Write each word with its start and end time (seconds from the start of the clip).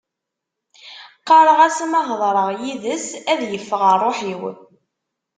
Qqareɣ-as 1.19 1.77
ma 1.91 1.99
hedreɣ 2.07 2.49
yid-s 2.59 3.07
ad 3.31 3.41
yeffeɣ 3.51 3.81
rruḥ-iw. 4.01 4.41